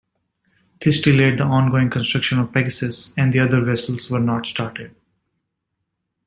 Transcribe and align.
This 0.83 0.99
delayed 0.99 1.37
the 1.37 1.43
ongoing 1.43 1.91
construction 1.91 2.39
of 2.39 2.51
"Pegasus", 2.51 3.13
and 3.19 3.31
the 3.31 3.39
other 3.39 3.63
vessels 3.63 4.09
were 4.09 4.19
not 4.19 4.47
started. 4.47 4.95